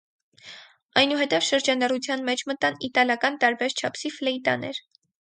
Այնուհետև 1.01 1.45
շրջանառության 1.49 2.25
մեջ 2.31 2.43
մտան 2.53 2.83
իտալական 2.91 3.41
տարբեր 3.47 3.81
չափսի 3.81 4.17
ֆլեյտաներ։ 4.21 4.87